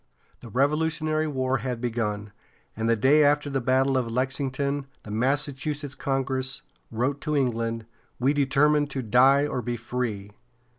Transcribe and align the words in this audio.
The 0.39 0.49
Revolutionary 0.49 1.27
War 1.27 1.57
had 1.59 1.79
begun, 1.79 2.31
and 2.75 2.89
the 2.89 2.95
day 2.95 3.23
after 3.23 3.51
the 3.51 3.61
battle 3.61 3.99
of 3.99 4.09
Lexington 4.09 4.87
the 5.03 5.11
Massachusetts 5.11 5.93
Congress 5.93 6.63
wrote 6.89 7.21
to 7.21 7.37
England: 7.37 7.85
"We 8.19 8.33
determine 8.33 8.87
to 8.87 9.03
die 9.03 9.45
or 9.45 9.61
be 9.61 9.77
free." 9.77 10.31